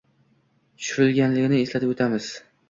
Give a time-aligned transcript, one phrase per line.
[0.81, 2.31] tushirilganligini eslatib o'tamiz!
[2.33, 2.43] 👌⠀